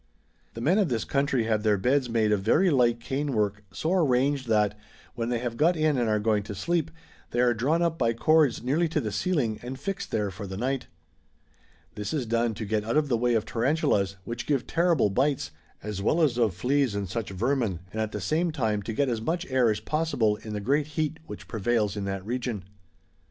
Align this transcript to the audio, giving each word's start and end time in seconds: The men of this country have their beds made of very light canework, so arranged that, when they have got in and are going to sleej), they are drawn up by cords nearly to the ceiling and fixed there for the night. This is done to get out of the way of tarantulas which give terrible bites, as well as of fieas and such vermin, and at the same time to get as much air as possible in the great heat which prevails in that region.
The 0.55 0.61
men 0.61 0.79
of 0.79 0.89
this 0.89 1.03
country 1.03 1.43
have 1.43 1.61
their 1.61 1.77
beds 1.77 2.09
made 2.09 2.31
of 2.31 2.41
very 2.41 2.71
light 2.71 2.97
canework, 2.99 3.61
so 3.71 3.93
arranged 3.93 4.47
that, 4.47 4.75
when 5.13 5.29
they 5.29 5.37
have 5.37 5.57
got 5.57 5.77
in 5.77 5.95
and 5.95 6.09
are 6.09 6.19
going 6.19 6.41
to 6.41 6.53
sleej), 6.55 6.87
they 7.29 7.39
are 7.39 7.53
drawn 7.53 7.83
up 7.83 7.99
by 7.99 8.13
cords 8.13 8.63
nearly 8.63 8.87
to 8.89 8.99
the 8.99 9.11
ceiling 9.11 9.59
and 9.61 9.79
fixed 9.79 10.09
there 10.09 10.31
for 10.31 10.47
the 10.47 10.57
night. 10.57 10.87
This 11.93 12.15
is 12.15 12.25
done 12.25 12.55
to 12.55 12.65
get 12.65 12.83
out 12.83 12.97
of 12.97 13.09
the 13.09 13.15
way 13.15 13.35
of 13.35 13.45
tarantulas 13.45 14.15
which 14.23 14.47
give 14.47 14.65
terrible 14.65 15.11
bites, 15.11 15.51
as 15.83 16.01
well 16.01 16.19
as 16.23 16.39
of 16.39 16.55
fieas 16.55 16.95
and 16.95 17.07
such 17.07 17.29
vermin, 17.29 17.81
and 17.91 18.01
at 18.01 18.11
the 18.11 18.19
same 18.21 18.49
time 18.51 18.81
to 18.81 18.93
get 18.93 19.07
as 19.07 19.21
much 19.21 19.45
air 19.51 19.69
as 19.69 19.79
possible 19.79 20.37
in 20.37 20.53
the 20.53 20.59
great 20.61 20.87
heat 20.97 21.19
which 21.27 21.47
prevails 21.47 21.95
in 21.95 22.05
that 22.05 22.25
region. 22.25 22.63